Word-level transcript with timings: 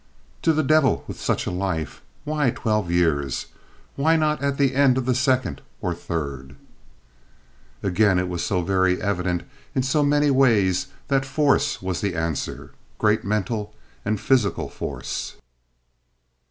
"To 0.41 0.51
the 0.51 0.63
devil 0.63 1.03
with 1.05 1.19
such 1.21 1.45
a 1.45 1.51
life! 1.51 2.01
Why 2.23 2.49
twelve 2.49 2.89
years? 2.89 3.45
Why 3.95 4.15
not 4.15 4.41
at 4.41 4.57
the 4.57 4.73
end 4.73 4.97
of 4.97 5.05
the 5.05 5.13
second 5.13 5.61
or 5.79 5.93
third?" 5.93 6.55
Again, 7.83 8.17
it 8.17 8.27
was 8.27 8.43
so 8.43 8.63
very 8.63 8.99
evident, 8.99 9.43
in 9.75 9.83
so 9.83 10.01
many 10.01 10.31
ways, 10.31 10.87
that 11.09 11.23
force 11.23 11.83
was 11.83 12.01
the 12.01 12.15
answer—great 12.15 13.23
mental 13.23 13.75
and 14.03 14.19
physical 14.19 14.69
force. 14.69 15.35